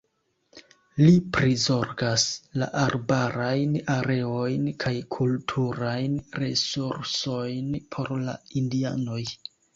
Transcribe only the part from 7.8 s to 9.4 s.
por la indianoj.